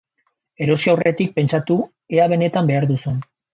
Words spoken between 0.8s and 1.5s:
aurretik